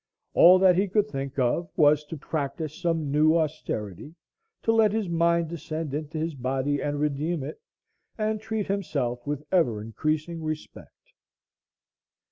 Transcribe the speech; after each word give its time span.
All 0.33 0.57
that 0.57 0.75
he 0.77 0.87
could 0.87 1.07
think 1.07 1.37
of 1.37 1.69
was 1.77 2.03
to 2.05 2.17
practise 2.17 2.73
some 2.75 3.11
new 3.11 3.37
austerity, 3.37 4.15
to 4.63 4.71
let 4.71 4.91
his 4.93 5.07
mind 5.07 5.49
descend 5.49 5.93
into 5.93 6.17
his 6.17 6.33
body 6.33 6.81
and 6.81 6.99
redeem 6.99 7.43
it, 7.43 7.61
and 8.17 8.41
treat 8.41 8.65
himself 8.65 9.27
with 9.27 9.43
ever 9.51 9.79
increasing 9.79 10.41
respect. 10.41 11.13